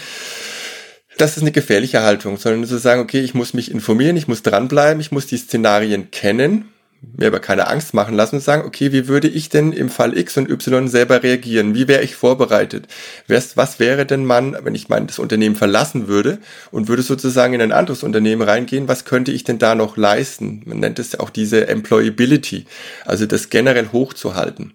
[1.17, 4.41] das ist eine gefährliche Haltung, sondern zu sagen, okay, ich muss mich informieren, ich muss
[4.41, 6.69] dranbleiben, ich muss die Szenarien kennen
[7.01, 10.17] mir aber keine Angst machen lassen und sagen, okay, wie würde ich denn im Fall
[10.17, 11.73] X und Y selber reagieren?
[11.73, 12.87] Wie wäre ich vorbereitet?
[13.27, 16.39] Was wäre denn man, wenn ich mein das Unternehmen verlassen würde
[16.71, 20.61] und würde sozusagen in ein anderes Unternehmen reingehen, was könnte ich denn da noch leisten?
[20.65, 22.65] Man nennt es auch diese Employability,
[23.05, 24.73] also das generell hochzuhalten.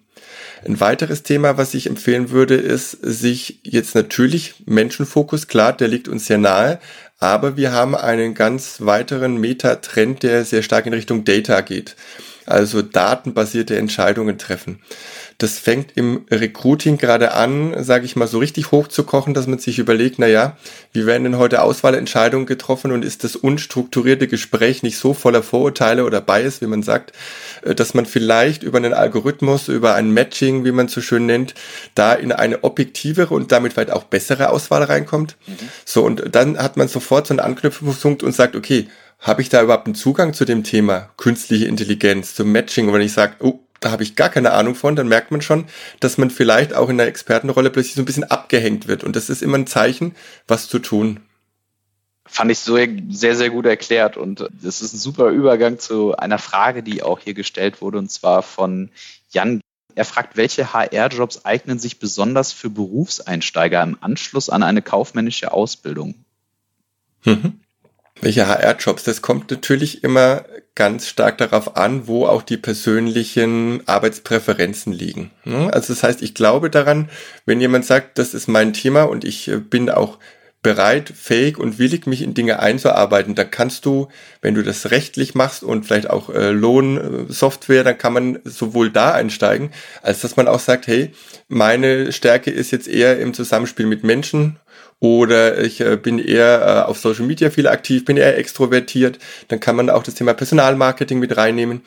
[0.65, 6.07] Ein weiteres Thema, was ich empfehlen würde, ist, sich jetzt natürlich Menschenfokus, klar, der liegt
[6.07, 6.79] uns sehr nahe,
[7.19, 11.95] aber wir haben einen ganz weiteren Metatrend, der sehr stark in Richtung Data geht.
[12.45, 14.79] Also datenbasierte Entscheidungen treffen.
[15.37, 19.79] Das fängt im Recruiting gerade an, sage ich mal, so richtig hochzukochen, dass man sich
[19.79, 20.57] überlegt, na ja,
[20.93, 26.05] wie werden denn heute Auswahlentscheidungen getroffen und ist das unstrukturierte Gespräch nicht so voller Vorurteile
[26.05, 27.11] oder Bias, wie man sagt,
[27.63, 31.53] äh, dass man vielleicht über einen Algorithmus, über ein Matching, wie man so schön nennt,
[31.95, 35.35] da in eine objektivere und damit vielleicht auch bessere Auswahl reinkommt.
[35.47, 35.53] Mhm.
[35.83, 38.87] So, und dann hat man sofort so einen Anknüpfungspunkt und sagt, okay,
[39.19, 42.87] habe ich da überhaupt einen Zugang zu dem Thema künstliche Intelligenz, zum Matching?
[42.87, 45.41] Und wenn ich sage, oh, da habe ich gar keine Ahnung von, dann merkt man
[45.41, 45.65] schon,
[45.99, 49.03] dass man vielleicht auch in der Expertenrolle plötzlich so ein bisschen abgehängt wird.
[49.03, 50.15] Und das ist immer ein Zeichen,
[50.47, 51.19] was zu tun.
[52.25, 52.77] Fand ich so
[53.09, 54.17] sehr, sehr gut erklärt.
[54.17, 58.11] Und das ist ein super Übergang zu einer Frage, die auch hier gestellt wurde, und
[58.11, 58.89] zwar von
[59.29, 59.61] Jan.
[59.93, 66.15] Er fragt, welche HR-Jobs eignen sich besonders für Berufseinsteiger im Anschluss an eine kaufmännische Ausbildung?
[67.23, 67.61] Mhm.
[68.21, 69.03] Welche HR-Jobs?
[69.03, 75.31] Das kommt natürlich immer ganz stark darauf an, wo auch die persönlichen Arbeitspräferenzen liegen.
[75.45, 75.73] Ne?
[75.73, 77.09] Also das heißt, ich glaube daran,
[77.45, 80.17] wenn jemand sagt, das ist mein Thema und ich äh, bin auch
[80.65, 84.07] bereit, fähig und willig, mich in Dinge einzuarbeiten, dann kannst du,
[84.41, 89.13] wenn du das rechtlich machst und vielleicht auch äh, Lohnsoftware, dann kann man sowohl da
[89.13, 89.69] einsteigen,
[90.01, 91.11] als dass man auch sagt, hey,
[91.47, 94.57] meine Stärke ist jetzt eher im Zusammenspiel mit Menschen
[94.99, 99.59] oder ich äh, bin eher äh, auf Social Media viel aktiv, bin eher extrovertiert, dann
[99.59, 101.81] kann man auch das Thema Personalmarketing mit reinnehmen.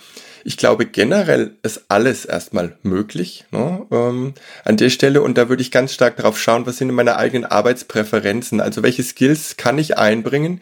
[0.44, 5.62] Ich glaube generell ist alles erstmal möglich ne, ähm, an der Stelle und da würde
[5.62, 9.98] ich ganz stark darauf schauen, was sind meine eigenen Arbeitspräferenzen, also welche Skills kann ich
[9.98, 10.60] einbringen,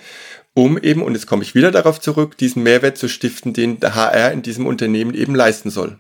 [0.55, 3.95] um eben, und jetzt komme ich wieder darauf zurück, diesen Mehrwert zu stiften, den der
[3.95, 5.99] HR in diesem Unternehmen eben leisten soll.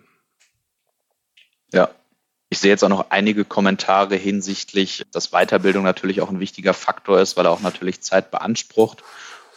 [2.48, 7.20] Ich sehe jetzt auch noch einige Kommentare hinsichtlich, dass Weiterbildung natürlich auch ein wichtiger Faktor
[7.20, 9.02] ist, weil er auch natürlich Zeit beansprucht.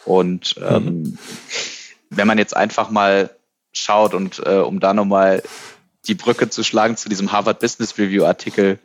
[0.04, 0.64] Und mhm.
[0.64, 1.18] ähm,
[2.10, 3.30] wenn man jetzt einfach mal
[3.72, 5.42] schaut und äh, um da nochmal
[6.06, 8.78] die Brücke zu schlagen zu diesem Harvard Business Review Artikel,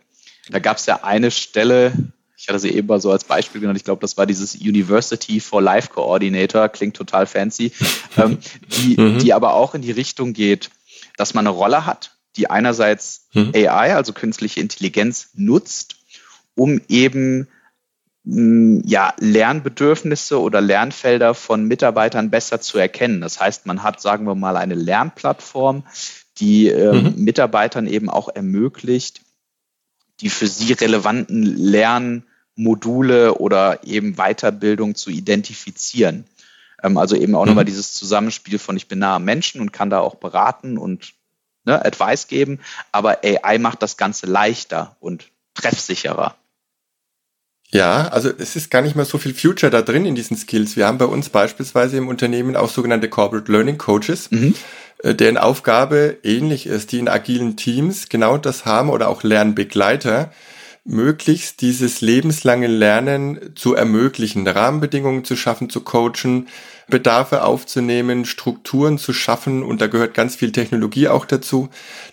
[0.49, 1.93] da gab es ja eine Stelle,
[2.37, 5.39] ich hatte sie eben mal so als Beispiel genannt, ich glaube, das war dieses University
[5.39, 7.71] for Life Coordinator, klingt total fancy,
[8.17, 8.37] ähm,
[8.67, 9.17] die, mhm.
[9.19, 10.69] die aber auch in die Richtung geht,
[11.17, 13.51] dass man eine Rolle hat, die einerseits mhm.
[13.53, 15.97] AI, also künstliche Intelligenz, nutzt,
[16.55, 17.47] um eben
[18.25, 23.21] hm, ja, Lernbedürfnisse oder Lernfelder von Mitarbeitern besser zu erkennen.
[23.21, 25.83] Das heißt, man hat, sagen wir mal, eine Lernplattform,
[26.39, 27.23] die ähm, mhm.
[27.23, 29.21] Mitarbeitern eben auch ermöglicht,
[30.21, 36.25] die für sie relevanten Lernmodule oder eben Weiterbildung zu identifizieren.
[36.81, 37.49] Ähm, also eben auch mhm.
[37.49, 41.13] nochmal dieses Zusammenspiel von ich bin nah am Menschen und kann da auch beraten und
[41.65, 42.59] ne, Advice geben,
[42.91, 46.35] aber AI macht das Ganze leichter und treffsicherer.
[47.69, 50.77] Ja, also es ist gar nicht mehr so viel Future da drin in diesen Skills.
[50.77, 54.55] Wir haben bei uns beispielsweise im Unternehmen auch sogenannte Corporate Learning Coaches, mhm.
[55.03, 60.31] Äh, deren Aufgabe ähnlich ist, die in agilen Teams genau das haben oder auch Lernbegleiter,
[60.85, 66.47] möglichst dieses lebenslange Lernen zu ermöglichen, Rahmenbedingungen zu schaffen, zu coachen,
[66.87, 71.69] Bedarfe aufzunehmen, Strukturen zu schaffen und da gehört ganz viel Technologie auch dazu,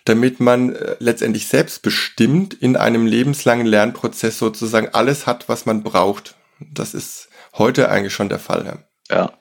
[0.07, 6.37] damit man äh, letztendlich selbstbestimmt in einem lebenslangen Lernprozess sozusagen alles hat, was man braucht.
[6.59, 8.85] Das ist heute eigentlich schon der Fall.
[9.11, 9.33] Ja.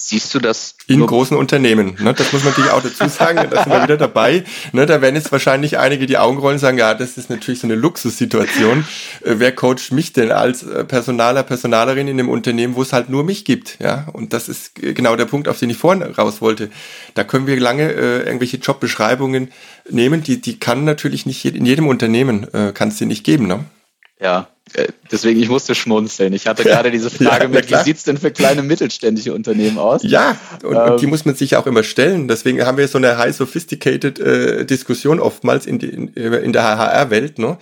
[0.00, 0.76] Siehst du das?
[0.86, 1.96] In großen Unternehmen.
[2.00, 2.14] Ne?
[2.14, 3.48] Das muss man natürlich auch dazu sagen.
[3.50, 4.44] Da sind wir wieder dabei.
[4.72, 4.86] Ne?
[4.86, 7.66] Da werden jetzt wahrscheinlich einige die Augen rollen und sagen, ja, das ist natürlich so
[7.66, 8.86] eine Luxussituation.
[9.24, 13.08] Äh, wer coacht mich denn als äh, Personaler, Personalerin in einem Unternehmen, wo es halt
[13.10, 13.80] nur mich gibt?
[13.80, 16.70] Ja, und das ist genau der Punkt, auf den ich vorhin raus wollte.
[17.14, 19.50] Da können wir lange äh, irgendwelche Jobbeschreibungen
[19.90, 20.22] nehmen.
[20.22, 23.48] Die, die kann natürlich nicht in jedem Unternehmen, äh, kann es die nicht geben.
[23.48, 23.64] Ne?
[24.20, 26.32] Ja, äh, deswegen, ich musste schmunzeln.
[26.32, 30.02] Ich hatte gerade diese Frage ja, mit, wie sieht's denn für kleine mittelständische Unternehmen aus?
[30.02, 32.28] Ja, und, ähm, und, die muss man sich auch immer stellen.
[32.28, 36.64] Deswegen haben wir so eine high sophisticated äh, Diskussion oftmals in, die, in, in der
[36.64, 37.38] HR-Welt.
[37.38, 37.58] Ne?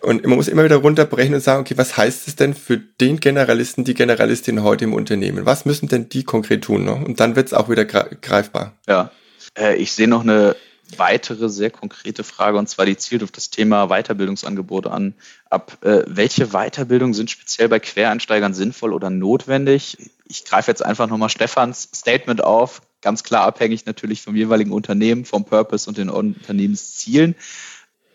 [0.00, 3.20] Und man muss immer wieder runterbrechen und sagen, okay, was heißt es denn für den
[3.20, 5.44] Generalisten, die Generalistin heute im Unternehmen?
[5.44, 6.84] Was müssen denn die konkret tun?
[6.84, 6.94] Ne?
[6.94, 8.72] Und dann wird's auch wieder greifbar.
[8.86, 9.10] Ja,
[9.58, 10.56] äh, ich sehe noch eine
[10.96, 15.14] weitere sehr konkrete Frage und zwar die zielt auf das Thema Weiterbildungsangebote an.
[15.50, 19.98] Ab äh, welche Weiterbildungen sind speziell bei Quereinsteigern sinnvoll oder notwendig?
[20.26, 25.24] Ich greife jetzt einfach nochmal Stefans Statement auf, ganz klar abhängig natürlich vom jeweiligen Unternehmen,
[25.24, 27.34] vom Purpose und den Unternehmenszielen.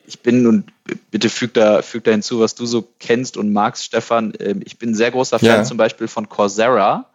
[0.06, 0.74] Ich bin, und
[1.12, 4.34] bitte füg da, füg da hinzu, was du so kennst und magst, Stefan.
[4.40, 5.64] Ähm, ich bin ein sehr großer Fan ja.
[5.64, 7.10] zum Beispiel von Coursera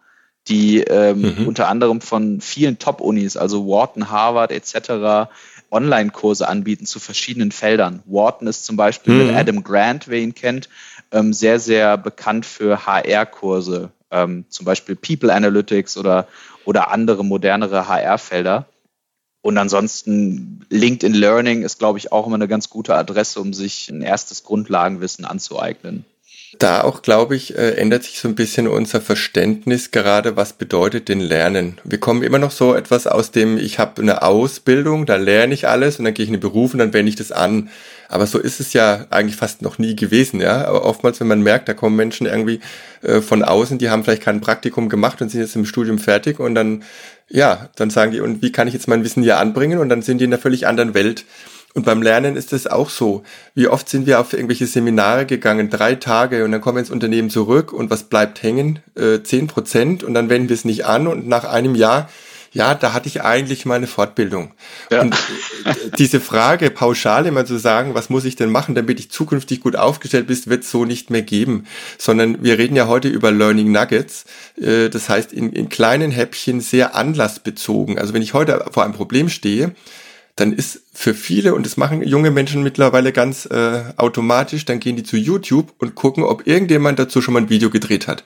[0.49, 1.47] die ähm, mhm.
[1.47, 5.29] unter anderem von vielen Top-Unis, also Wharton, Harvard etc.,
[5.71, 8.01] Online-Kurse anbieten zu verschiedenen Feldern.
[8.05, 9.27] Wharton ist zum Beispiel mhm.
[9.27, 10.67] mit Adam Grant, wer ihn kennt,
[11.11, 16.27] ähm, sehr, sehr bekannt für HR-Kurse, ähm, zum Beispiel People Analytics oder,
[16.65, 18.65] oder andere modernere HR-Felder.
[19.41, 23.89] Und ansonsten LinkedIn Learning ist, glaube ich, auch immer eine ganz gute Adresse, um sich
[23.89, 26.03] ein erstes Grundlagenwissen anzueignen.
[26.57, 31.07] Da auch, glaube ich, äh, ändert sich so ein bisschen unser Verständnis gerade, was bedeutet
[31.07, 31.77] denn Lernen.
[31.83, 35.67] Wir kommen immer noch so etwas aus dem, ich habe eine Ausbildung, da lerne ich
[35.67, 37.69] alles und dann gehe ich in den Beruf und dann wende ich das an.
[38.07, 40.65] Aber so ist es ja eigentlich fast noch nie gewesen, ja.
[40.65, 42.61] Aber oftmals, wenn man merkt, da kommen Menschen irgendwie
[43.03, 46.39] äh, von außen, die haben vielleicht kein Praktikum gemacht und sind jetzt im Studium fertig
[46.39, 46.83] und dann,
[47.29, 49.77] ja, dann sagen die, und wie kann ich jetzt mein Wissen hier anbringen?
[49.77, 51.25] Und dann sind die in einer völlig anderen Welt.
[51.75, 53.23] Und beim Lernen ist es auch so.
[53.53, 56.89] Wie oft sind wir auf irgendwelche Seminare gegangen, drei Tage, und dann kommen wir ins
[56.89, 58.79] Unternehmen zurück und was bleibt hängen?
[58.95, 62.09] Äh, zehn äh, Prozent und dann wenden wir es nicht an und nach einem Jahr,
[62.51, 64.53] ja, da hatte ich eigentlich meine Fortbildung.
[64.91, 65.01] Ja.
[65.01, 65.13] Und
[65.65, 69.61] äh, diese Frage pauschal immer zu sagen, was muss ich denn machen, damit ich zukünftig
[69.61, 71.65] gut aufgestellt bin, wird es so nicht mehr geben.
[71.99, 74.25] Sondern wir reden ja heute über Learning Nuggets.
[74.59, 77.99] Äh, das heißt, in, in kleinen Häppchen sehr anlassbezogen.
[77.99, 79.75] Also wenn ich heute vor einem Problem stehe,
[80.39, 84.95] dann ist für viele, und das machen junge Menschen mittlerweile ganz äh, automatisch, dann gehen
[84.95, 88.23] die zu YouTube und gucken, ob irgendjemand dazu schon mal ein Video gedreht hat.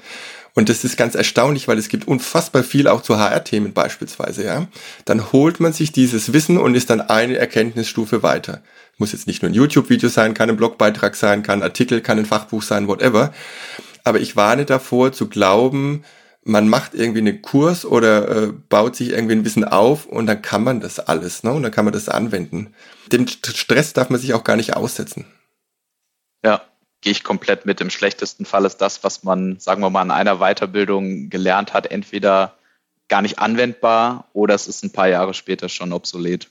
[0.56, 4.68] Und das ist ganz erstaunlich, weil es gibt unfassbar viel auch zu HR-Themen beispielsweise, ja.
[5.06, 8.62] Dann holt man sich dieses Wissen und ist dann eine Erkenntnisstufe weiter.
[9.00, 12.20] Muss jetzt nicht nur ein YouTube-Video sein, kann ein Blogbeitrag sein, kann ein Artikel, kann
[12.20, 13.34] ein Fachbuch sein, whatever.
[14.04, 16.04] Aber ich warne davor zu glauben,
[16.46, 20.42] man macht irgendwie einen Kurs oder äh, baut sich irgendwie ein Wissen auf und dann
[20.42, 21.54] kann man das alles, ne?
[21.54, 22.74] Und dann kann man das anwenden.
[23.12, 25.26] Dem Stress darf man sich auch gar nicht aussetzen.
[26.44, 26.62] Ja,
[27.02, 27.80] gehe ich komplett mit.
[27.82, 31.90] Im schlechtesten Fall ist das, was man, sagen wir mal, in einer Weiterbildung gelernt hat,
[31.92, 32.58] entweder
[33.08, 36.50] gar nicht anwendbar oder es ist ein paar Jahre später schon obsolet.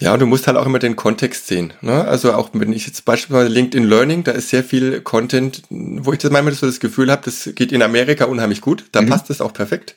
[0.00, 1.74] Ja, du musst halt auch immer den Kontext sehen.
[1.82, 2.04] Ne?
[2.06, 6.18] Also auch wenn ich jetzt beispielsweise LinkedIn Learning, da ist sehr viel Content, wo ich
[6.18, 9.10] das manchmal so das Gefühl habe, das geht in Amerika unheimlich gut, da mhm.
[9.10, 9.94] passt das auch perfekt.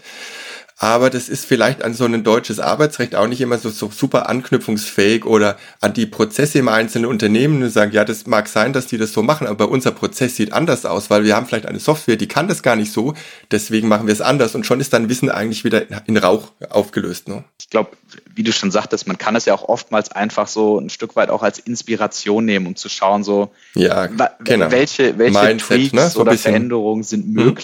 [0.78, 4.30] Aber das ist vielleicht an so ein deutsches Arbeitsrecht auch nicht immer so, so super
[4.30, 8.88] anknüpfungsfähig oder an die Prozesse im einzelnen Unternehmen und sagen, ja, das mag sein, dass
[8.88, 11.80] die das so machen, aber unser Prozess sieht anders aus, weil wir haben vielleicht eine
[11.80, 13.14] Software, die kann das gar nicht so,
[13.52, 17.28] deswegen machen wir es anders und schon ist dann Wissen eigentlich wieder in Rauch aufgelöst.
[17.28, 17.44] Ne?
[17.60, 17.92] Ich glaube,
[18.36, 21.30] wie du schon sagtest, man kann es ja auch oftmals einfach so ein Stück weit
[21.30, 24.72] auch als Inspiration nehmen, um zu schauen, so ja, genau.
[24.72, 26.10] welche, welche Mindset, Tweaks ne?
[26.10, 27.56] so oder Veränderungen sind mhm.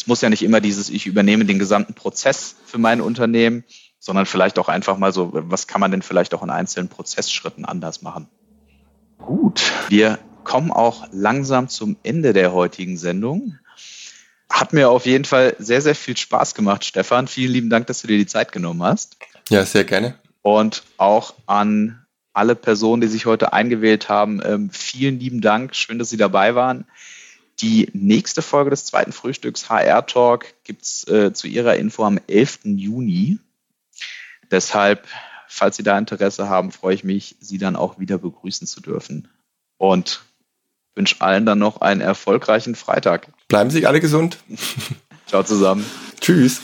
[0.00, 3.64] Es muss ja nicht immer dieses, ich übernehme den gesamten Prozess für mein Unternehmen,
[3.98, 7.66] sondern vielleicht auch einfach mal so, was kann man denn vielleicht auch in einzelnen Prozessschritten
[7.66, 8.26] anders machen?
[9.18, 13.58] Gut, wir kommen auch langsam zum Ende der heutigen Sendung.
[14.48, 17.28] Hat mir auf jeden Fall sehr, sehr viel Spaß gemacht, Stefan.
[17.28, 19.18] Vielen lieben Dank, dass du dir die Zeit genommen hast.
[19.50, 20.14] Ja, sehr gerne.
[20.40, 25.76] Und auch an alle Personen, die sich heute eingewählt haben, ähm, vielen lieben Dank.
[25.76, 26.86] Schön, dass Sie dabei waren.
[27.60, 32.18] Die nächste Folge des zweiten Frühstücks HR Talk gibt es äh, zu Ihrer Info am
[32.26, 32.60] 11.
[32.64, 33.38] Juni.
[34.50, 35.06] Deshalb,
[35.46, 39.28] falls Sie da Interesse haben, freue ich mich, Sie dann auch wieder begrüßen zu dürfen.
[39.76, 40.22] Und
[40.94, 43.32] wünsche allen dann noch einen erfolgreichen Freitag.
[43.48, 44.38] Bleiben Sie alle gesund.
[45.26, 45.84] Ciao zusammen.
[46.20, 46.62] Tschüss.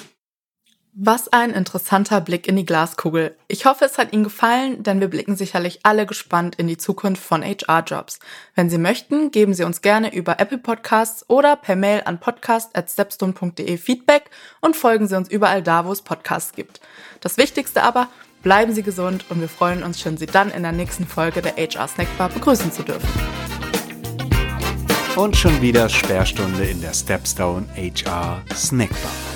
[0.98, 3.36] Was ein interessanter Blick in die Glaskugel.
[3.48, 7.22] Ich hoffe, es hat Ihnen gefallen, denn wir blicken sicherlich alle gespannt in die Zukunft
[7.22, 8.18] von HR-Jobs.
[8.54, 13.76] Wenn Sie möchten, geben Sie uns gerne über Apple Podcasts oder per Mail an podcast.stepstone.de
[13.76, 14.30] Feedback
[14.62, 16.80] und folgen Sie uns überall da, wo es Podcasts gibt.
[17.20, 18.08] Das Wichtigste aber,
[18.42, 21.56] bleiben Sie gesund und wir freuen uns schon, Sie dann in der nächsten Folge der
[21.56, 23.06] HR Snackbar begrüßen zu dürfen.
[25.14, 29.35] Und schon wieder Sperrstunde in der Stepstone HR Snackbar.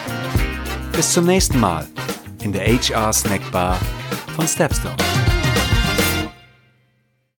[0.92, 1.86] Bis zum nächsten Mal
[2.42, 3.76] in der HR Snackbar
[4.36, 4.96] von Stepstone.